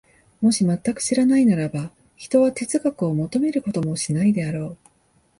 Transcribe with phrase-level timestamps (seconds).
[0.41, 4.77] もし全く知らないならば、ひとは哲学を求めることもしないであろう。